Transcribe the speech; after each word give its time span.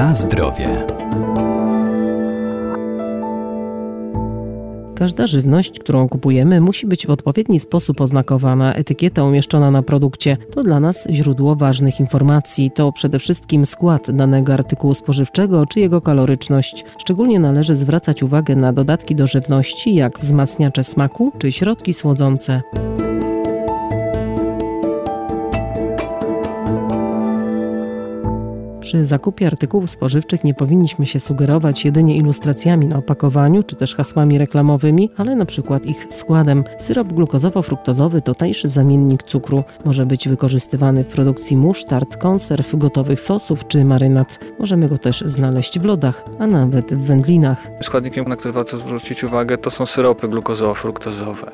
Na 0.00 0.14
zdrowie. 0.14 0.86
Każda 4.96 5.26
żywność, 5.26 5.78
którą 5.78 6.08
kupujemy, 6.08 6.60
musi 6.60 6.86
być 6.86 7.06
w 7.06 7.10
odpowiedni 7.10 7.60
sposób 7.60 8.00
oznakowana, 8.00 8.74
etykieta 8.74 9.24
umieszczona 9.24 9.70
na 9.70 9.82
produkcie. 9.82 10.36
To 10.54 10.62
dla 10.62 10.80
nas 10.80 11.08
źródło 11.10 11.56
ważnych 11.56 12.00
informacji. 12.00 12.70
To 12.74 12.92
przede 12.92 13.18
wszystkim 13.18 13.66
skład 13.66 14.10
danego 14.10 14.52
artykułu 14.52 14.94
spożywczego 14.94 15.66
czy 15.66 15.80
jego 15.80 16.00
kaloryczność. 16.00 16.84
Szczególnie 16.98 17.40
należy 17.40 17.76
zwracać 17.76 18.22
uwagę 18.22 18.56
na 18.56 18.72
dodatki 18.72 19.14
do 19.14 19.26
żywności, 19.26 19.94
jak 19.94 20.18
wzmacniacze 20.20 20.84
smaku 20.84 21.32
czy 21.38 21.52
środki 21.52 21.92
słodzące. 21.92 22.62
Przy 28.90 29.06
zakupie 29.06 29.46
artykułów 29.46 29.90
spożywczych 29.90 30.44
nie 30.44 30.54
powinniśmy 30.54 31.06
się 31.06 31.20
sugerować 31.20 31.84
jedynie 31.84 32.16
ilustracjami 32.16 32.86
na 32.86 32.96
opakowaniu 32.96 33.62
czy 33.62 33.76
też 33.76 33.94
hasłami 33.94 34.38
reklamowymi, 34.38 35.10
ale 35.16 35.36
na 35.36 35.44
przykład 35.44 35.86
ich 35.86 36.06
składem. 36.10 36.64
Syrop 36.78 37.12
glukozowo-fruktozowy 37.12 38.20
to 38.22 38.34
tańszy 38.34 38.68
zamiennik 38.68 39.22
cukru. 39.22 39.64
Może 39.84 40.06
być 40.06 40.28
wykorzystywany 40.28 41.04
w 41.04 41.06
produkcji 41.06 41.56
musztard, 41.56 42.16
konserw, 42.16 42.76
gotowych 42.76 43.20
sosów 43.20 43.66
czy 43.68 43.84
marynat. 43.84 44.38
Możemy 44.58 44.88
go 44.88 44.98
też 44.98 45.20
znaleźć 45.26 45.78
w 45.78 45.84
lodach, 45.84 46.24
a 46.38 46.46
nawet 46.46 46.94
w 46.94 47.06
wędlinach. 47.06 47.66
Składnikiem, 47.82 48.28
na 48.28 48.36
który 48.36 48.52
warto 48.52 48.76
zwrócić 48.76 49.24
uwagę, 49.24 49.58
to 49.58 49.70
są 49.70 49.86
syropy 49.86 50.28
glukozowo-fruktozowe. 50.28 51.50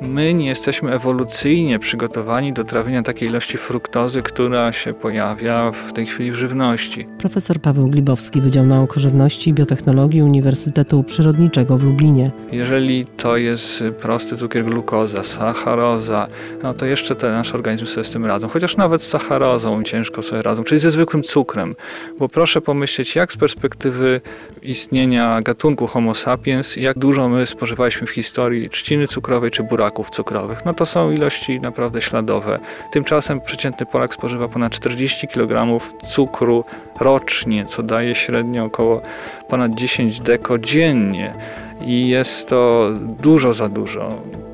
My 0.00 0.34
nie 0.34 0.46
jesteśmy 0.46 0.92
ewolucyjnie 0.92 1.78
przygotowani 1.78 2.52
do 2.52 2.64
trawienia 2.64 3.02
takiej 3.02 3.28
ilości 3.28 3.58
fruktozy, 3.58 4.22
która 4.22 4.72
się 4.72 4.94
pojawia 4.94 5.72
w 5.88 5.92
tej 5.92 6.06
chwili 6.06 6.32
w 6.32 6.34
żywności 6.34 6.79
żywności. 6.80 7.06
Profesor 7.18 7.60
Paweł 7.60 7.88
Glibowski, 7.88 8.40
Wydział 8.40 8.66
Nauk 8.66 8.96
o 8.96 9.00
Żywności 9.00 9.50
i 9.50 9.52
Biotechnologii 9.52 10.22
Uniwersytetu 10.22 11.02
Przyrodniczego 11.02 11.78
w 11.78 11.84
Lublinie. 11.84 12.30
Jeżeli 12.52 13.04
to 13.04 13.36
jest 13.36 13.84
prosty 14.02 14.36
cukier 14.36 14.64
glukoza, 14.64 15.22
sacharoza, 15.22 16.28
no 16.62 16.74
to 16.74 16.86
jeszcze 16.86 17.16
te 17.16 17.30
nasze 17.30 17.54
organizmy 17.54 17.86
sobie 17.86 18.04
z 18.04 18.10
tym 18.10 18.26
radzą. 18.26 18.48
Chociaż 18.48 18.76
nawet 18.76 19.02
z 19.02 19.06
sacharozą 19.06 19.82
ciężko 19.82 20.22
sobie 20.22 20.42
radzą, 20.42 20.64
czyli 20.64 20.80
ze 20.80 20.90
zwykłym 20.90 21.22
cukrem. 21.22 21.74
Bo 22.18 22.28
proszę 22.28 22.60
pomyśleć, 22.60 23.16
jak 23.16 23.32
z 23.32 23.36
perspektywy 23.36 24.20
istnienia 24.62 25.42
gatunku 25.42 25.86
Homo 25.86 26.14
sapiens, 26.14 26.76
jak 26.76 26.98
dużo 26.98 27.28
my 27.28 27.46
spożywaliśmy 27.46 28.06
w 28.06 28.10
historii 28.10 28.70
trzciny 28.70 29.06
cukrowej 29.06 29.50
czy 29.50 29.62
buraków 29.62 30.10
cukrowych. 30.10 30.64
No 30.64 30.74
to 30.74 30.86
są 30.86 31.10
ilości 31.10 31.60
naprawdę 31.60 32.02
śladowe. 32.02 32.58
Tymczasem 32.92 33.40
przeciętny 33.40 33.86
Polak 33.86 34.14
spożywa 34.14 34.48
ponad 34.48 34.72
40 34.72 35.28
kg 35.28 35.80
cukru 36.08 36.64
rocznie, 37.00 37.64
co 37.64 37.82
daje 37.82 38.14
średnio 38.14 38.64
około 38.64 39.02
ponad 39.48 39.74
10 39.74 40.20
deko 40.20 40.58
dziennie 40.58 41.34
i 41.80 42.08
jest 42.08 42.48
to 42.48 42.90
dużo 43.22 43.52
za 43.52 43.68
dużo. 43.68 44.08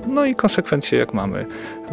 No 0.07 0.25
i 0.25 0.35
konsekwencje 0.35 0.99
jak 0.99 1.15
mamy. 1.15 1.47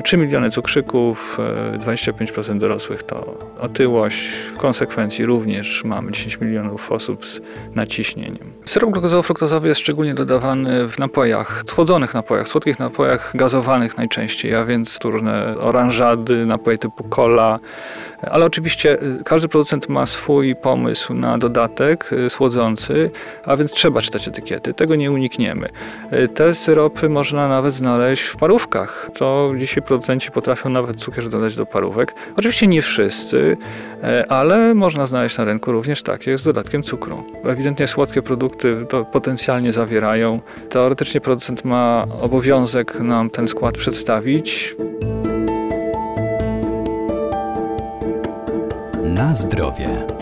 3 0.03 0.17
miliony 0.17 0.52
cukrzyków, 0.52 1.38
25% 1.86 2.52
e, 2.52 2.55
dorosłych 2.55 3.03
to 3.03 3.38
otyłość. 3.59 4.28
W 4.55 4.58
konsekwencji 4.58 5.25
również 5.25 5.83
mamy 5.83 6.11
10 6.11 6.42
milionów 6.42 6.92
osób 6.92 7.25
z 7.25 7.42
naciśnieniem. 7.75 8.53
Syrop 8.66 8.92
glukozowo-fruktozowy 8.92 9.66
jest 9.66 9.81
szczególnie 9.81 10.14
dodawany 10.14 10.88
w 10.88 11.00
napojach, 11.00 11.64
schłodzonych 11.67 12.14
napojach, 12.14 12.47
słodkich 12.47 12.80
napojach 12.80 13.31
gazowanych 13.36 13.97
najczęściej, 13.97 14.55
a 14.55 14.66
więc 14.66 15.00
różne 15.03 15.58
oranżady, 15.58 16.45
napoje 16.45 16.77
typu 16.77 17.03
cola, 17.03 17.59
ale 18.31 18.45
oczywiście 18.45 19.03
y, 19.03 19.23
każdy 19.25 19.48
producent 19.48 19.89
ma 19.89 20.05
swój 20.05 20.55
pomysł 20.55 21.14
na 21.14 21.38
dodatek 21.38 22.14
y, 22.14 22.30
słodzący, 22.30 23.11
a 23.45 23.55
więc 23.55 23.71
trzeba 23.71 24.02
czytać 24.02 24.27
etykiety. 24.27 24.73
Tego 24.73 24.95
nie 24.95 25.11
unikniemy. 25.11 25.70
Te 26.33 26.55
syropy 26.55 27.09
można 27.09 27.48
nawet 27.48 27.73
znaleźć 27.73 28.02
w 28.21 28.36
parówkach. 28.36 29.09
To 29.15 29.53
dzisiaj 29.58 29.83
producenci 29.83 30.31
potrafią 30.31 30.69
nawet 30.69 30.97
cukier 30.97 31.30
dodać 31.30 31.55
do 31.55 31.65
parówek. 31.65 32.14
Oczywiście 32.37 32.67
nie 32.67 32.81
wszyscy, 32.81 33.58
ale 34.30 34.73
można 34.73 35.08
znaleźć 35.08 35.37
na 35.37 35.45
rynku 35.45 35.71
również 35.71 36.03
takie 36.03 36.37
z 36.37 36.43
dodatkiem 36.43 36.83
cukru. 36.83 37.23
Ewidentnie 37.43 37.87
słodkie 37.87 38.21
produkty 38.21 38.86
to 38.89 39.05
potencjalnie 39.05 39.73
zawierają. 39.73 40.39
Teoretycznie 40.69 41.21
producent 41.21 41.65
ma 41.65 42.05
obowiązek 42.21 42.99
nam 42.99 43.30
ten 43.30 43.47
skład 43.47 43.77
przedstawić. 43.77 44.75
Na 49.03 49.33
zdrowie. 49.33 50.13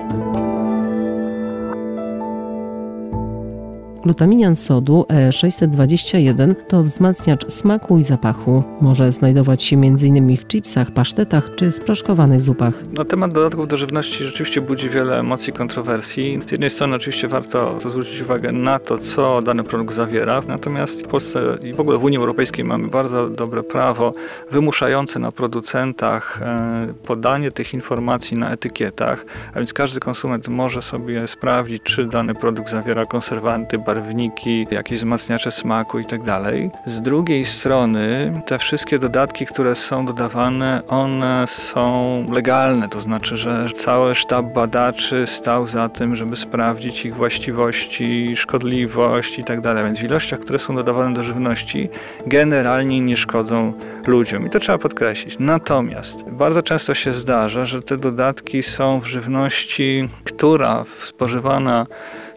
Glutaminian 4.03 4.56
sodu 4.56 5.06
E621 5.09 6.56
to 6.67 6.84
wzmacniacz 6.84 7.51
smaku 7.51 7.97
i 7.97 8.03
zapachu. 8.03 8.63
Może 8.81 9.12
znajdować 9.12 9.63
się 9.63 9.75
m.in. 9.75 10.38
w 10.38 10.47
chipsach, 10.47 10.91
pasztetach 10.91 11.56
czy 11.56 11.72
sproszkowanych 11.72 12.41
zupach. 12.41 12.73
Na 12.94 13.06
temat 13.06 13.34
dodatków 13.34 13.67
do 13.67 13.78
żywności 13.78 14.23
rzeczywiście 14.23 14.61
budzi 14.61 14.90
wiele 14.90 15.19
emocji, 15.19 15.53
kontrowersji. 15.53 16.40
Z 16.47 16.51
jednej 16.51 16.69
strony 16.69 16.95
oczywiście 16.95 17.28
warto 17.28 17.79
zwrócić 17.79 18.22
uwagę 18.22 18.51
na 18.51 18.79
to, 18.79 18.97
co 18.97 19.41
dany 19.41 19.63
produkt 19.63 19.95
zawiera, 19.95 20.41
natomiast 20.47 21.01
w 21.03 21.07
Polsce 21.07 21.57
i 21.63 21.73
w 21.73 21.79
ogóle 21.79 21.97
w 21.97 22.03
Unii 22.03 22.17
Europejskiej 22.17 22.66
mamy 22.66 22.88
bardzo 22.88 23.29
dobre 23.29 23.63
prawo 23.63 24.13
wymuszające 24.51 25.19
na 25.19 25.31
producentach 25.31 26.41
e, 26.41 26.94
podanie 27.07 27.51
tych 27.51 27.73
informacji 27.73 28.38
na 28.38 28.51
etykietach, 28.51 29.25
a 29.53 29.59
więc 29.59 29.73
każdy 29.73 30.00
konsument 30.00 30.47
może 30.47 30.81
sobie 30.81 31.28
sprawdzić, 31.28 31.84
czy 31.84 32.06
dany 32.06 32.35
produkt 32.35 32.69
zawiera 32.69 33.06
konserwanty, 33.06 33.78
barwniki, 33.96 34.68
jakieś 34.72 35.00
wzmacniacze 35.00 35.52
smaku 35.52 36.00
itd. 36.00 36.25
Tak 36.25 36.81
Z 36.85 37.02
drugiej 37.02 37.46
strony 37.46 38.34
te 38.46 38.57
wszystkie 38.57 39.00
dodatki, 39.00 39.46
które 39.46 39.75
są 39.75 40.06
dodawane, 40.06 40.81
one 40.88 41.46
są 41.47 42.25
legalne, 42.31 42.90
to 42.90 43.02
znaczy, 43.02 43.38
że 43.38 43.68
cały 43.75 44.16
sztab 44.16 44.46
badaczy 44.46 45.28
stał 45.28 45.68
za 45.68 45.90
tym, 45.90 46.16
żeby 46.16 46.35
sprawdzić 46.35 47.06
ich 47.06 47.16
właściwości, 47.16 48.38
szkodliwość 48.38 49.38
itd. 49.38 49.62
Tak 49.62 49.85
Więc 49.85 50.00
w 50.00 50.03
ilościach, 50.03 50.40
które 50.40 50.59
są 50.59 50.75
dodawane 50.75 51.13
do 51.13 51.23
żywności, 51.23 51.90
generalnie 52.28 53.02
nie 53.02 53.18
szkodzą 53.18 53.73
ludziom 54.08 54.47
i 54.47 54.50
to 54.50 54.59
trzeba 54.59 54.78
podkreślić. 54.78 55.35
Natomiast 55.40 56.23
bardzo 56.29 56.63
często 56.63 56.94
się 56.94 57.13
zdarza, 57.13 57.66
że 57.66 57.81
te 57.81 57.97
dodatki 57.97 58.63
są 58.63 59.00
w 59.00 59.06
żywności, 59.06 60.09
która 60.23 60.84
spożywana 61.02 61.88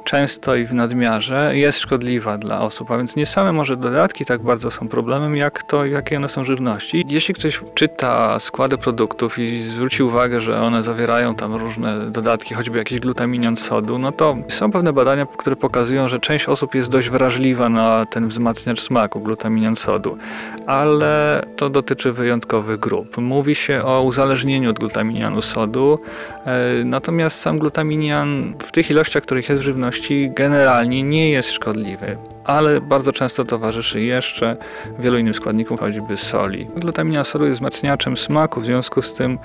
często 0.05 0.57
i 0.57 0.67
w 0.67 0.75
nadmiarze 0.75 1.57
jest 1.57 1.79
szkodliwa 1.79 2.39
dla 2.39 2.61
osób, 2.61 2.91
a 2.91 2.97
więc 2.97 3.17
nie 3.17 3.27
same 3.27 3.53
może 3.53 3.77
dodatki 3.77 4.25
tak 4.25 4.43
bardzo 4.43 4.71
są 4.71 4.89
problemem, 4.89 5.37
jak 5.37 5.63
to, 5.63 5.85
jakie 5.85 6.17
one 6.17 6.29
są 6.29 6.45
żywności. 6.45 7.05
Jeśli 7.09 7.35
ktoś 7.35 7.61
czyta 7.75 8.41
składy 8.41 8.79
produktów 8.79 9.39
i 9.39 9.69
zwróci 9.69 10.03
uwagę, 10.03 10.41
że 10.41 10.61
one 10.61 10.83
zawierają 10.83 11.35
tam 11.35 11.55
różne 11.55 12.11
dodatki, 12.11 12.55
choćby 12.55 12.79
jakiś 12.79 13.01
glutaminian 13.01 13.57
sodu, 13.57 13.99
no 13.99 14.13
to 14.13 14.37
są 14.49 14.73
pewne 14.73 14.93
badania, 14.93 15.27
które 15.39 15.57
pokazują, 15.57 16.09
że 16.09 16.21
część 16.21 16.49
osób 16.49 16.75
jest 16.75 16.91
dość 16.91 17.11
wrażliwa 17.11 17.69
na 17.69 18.07
ten 18.07 18.29
wzmacniacz 18.29 18.81
smaku, 18.81 19.21
glutaminian 19.21 19.77
sodu, 19.77 20.19
ale 20.67 21.45
to 21.57 21.71
dotyczy 21.71 22.13
wyjątkowych 22.13 22.81
grup. 22.81 23.17
Mówi 23.19 23.55
się 23.55 23.83
o 23.85 24.03
uzależnieniu 24.03 24.71
od 24.71 24.79
glutaminianu 24.79 25.43
sodu, 25.43 25.99
e, 26.47 26.85
natomiast 26.85 27.41
sam 27.41 27.59
glutaminian 27.59 28.55
w 28.59 28.73
tych 28.73 28.91
ilościach, 28.91 29.23
których 29.23 29.49
jest 29.49 29.61
w 29.61 29.65
żywności, 29.65 29.94
żywności 29.95 30.31
generalnie 30.35 31.03
nie 31.03 31.31
jest 31.31 31.51
szkodliwy, 31.51 32.17
ale 32.45 32.81
bardzo 32.81 33.13
często 33.13 33.45
towarzyszy 33.45 34.01
jeszcze 34.01 34.57
wielu 34.99 35.19
innym 35.19 35.35
składnikom, 35.35 35.77
choćby 35.77 36.17
soli. 36.17 36.67
Glutamina 36.77 37.25
solu 37.25 37.45
jest 37.45 37.57
wzmacniaczem 37.57 38.17
smaku, 38.17 38.61
w 38.61 38.65
związku 38.65 39.03
z 39.03 39.15
tym 39.15 39.39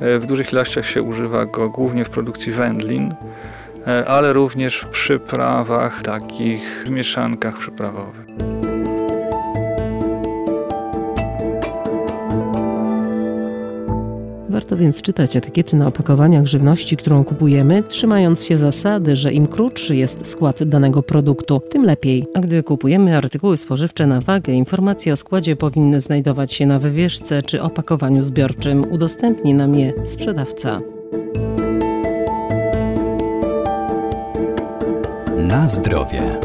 e, 0.00 0.18
w 0.18 0.26
dużych 0.26 0.52
ilościach 0.52 0.86
się 0.86 1.02
używa 1.02 1.46
go 1.46 1.68
głównie 1.68 2.04
w 2.04 2.10
produkcji 2.10 2.52
wędlin, 2.52 3.14
e, 3.86 4.08
ale 4.08 4.32
również 4.32 4.80
w 4.80 4.88
przyprawach, 4.88 6.02
takich 6.02 6.84
w 6.86 6.90
mieszankach 6.90 7.58
przyprawowych. 7.58 8.49
Warto 14.60 14.76
więc 14.76 15.02
czytać 15.02 15.36
etykiety 15.36 15.76
na 15.76 15.86
opakowaniach 15.86 16.46
żywności, 16.46 16.96
którą 16.96 17.24
kupujemy, 17.24 17.82
trzymając 17.82 18.44
się 18.44 18.58
zasady, 18.58 19.16
że 19.16 19.32
im 19.32 19.46
krótszy 19.46 19.96
jest 19.96 20.26
skład 20.26 20.62
danego 20.62 21.02
produktu, 21.02 21.60
tym 21.70 21.84
lepiej. 21.84 22.26
A 22.34 22.40
gdy 22.40 22.62
kupujemy 22.62 23.16
artykuły 23.16 23.56
spożywcze 23.56 24.06
na 24.06 24.20
wagę, 24.20 24.52
informacje 24.52 25.12
o 25.12 25.16
składzie 25.16 25.56
powinny 25.56 26.00
znajdować 26.00 26.52
się 26.52 26.66
na 26.66 26.78
wywieszce 26.78 27.42
czy 27.42 27.62
opakowaniu 27.62 28.22
zbiorczym. 28.22 28.92
Udostępni 28.92 29.54
nam 29.54 29.74
je 29.74 29.92
sprzedawca. 30.04 30.80
Na 35.36 35.68
zdrowie. 35.68 36.40